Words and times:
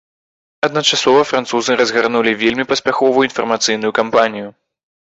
Адначасова 0.67 1.21
французы 1.33 1.77
разгарнулі 1.83 2.31
вельмі 2.43 2.67
паспяховую 2.75 3.23
інфармацыйную 3.31 3.97
кампанію. 4.03 4.49